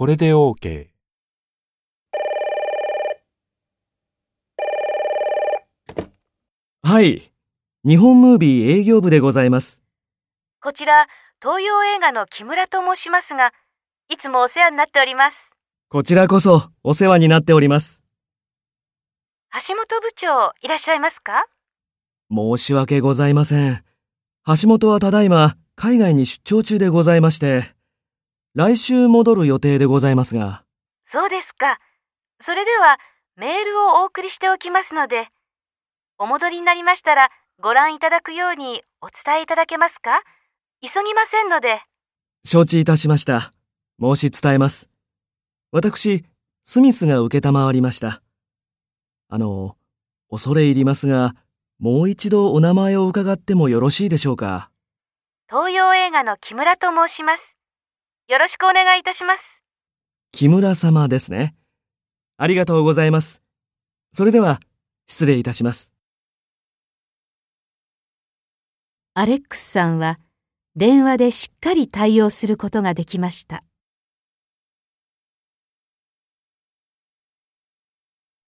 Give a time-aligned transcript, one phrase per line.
[0.00, 0.86] これで OK。
[6.82, 7.30] はい。
[7.84, 9.84] 日本ムービー営業部でございます。
[10.62, 11.06] こちら、
[11.42, 13.52] 東洋映画の木村と申しますが、
[14.08, 15.50] いつもお世話になっております。
[15.90, 18.02] こちらこそお世話になっております。
[19.68, 21.44] 橋本部長、いらっしゃいますか？
[22.30, 23.84] 申し訳ございません。
[24.46, 27.78] 橋本はただいま海外に出張中でございまして、
[28.54, 30.64] 来週戻る予定でございますが、
[31.04, 31.78] そうですか。
[32.40, 32.98] それでは、
[33.36, 35.28] メールをお送りしておきますので、
[36.18, 40.22] お戻りになりましたら、ご覧いただくようにお伝えいただけますか？
[40.82, 41.80] 急ぎませんので。
[42.44, 43.52] 承知いたしました。
[44.00, 44.88] 申し伝えます。
[45.70, 46.24] 私、
[46.64, 48.20] スミスが受けたまわりました。
[49.28, 49.76] あの、
[50.28, 51.34] 恐れ入りますが、
[51.78, 54.70] もう一度お名前を伺ってもよろしいでしょうか？
[55.48, 57.56] 東洋映画の木村と申します。
[58.30, 59.60] よろしくお願いいたします。
[60.30, 61.56] 木村様ですね。
[62.36, 63.42] ありがとうございます。
[64.12, 64.60] それでは、
[65.08, 65.92] 失礼いたします。
[69.14, 70.16] アレックスさんは
[70.76, 73.64] 電話でしっかり対応することができました。